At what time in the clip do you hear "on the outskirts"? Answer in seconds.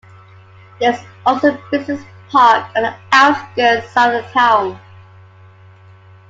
2.75-3.95